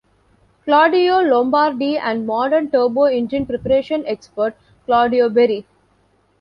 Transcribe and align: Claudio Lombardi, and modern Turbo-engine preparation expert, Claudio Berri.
Claudio 0.65 1.19
Lombardi, 1.21 1.95
and 1.95 2.25
modern 2.25 2.71
Turbo-engine 2.71 3.45
preparation 3.45 4.03
expert, 4.07 4.57
Claudio 4.87 5.29
Berri. 5.29 5.63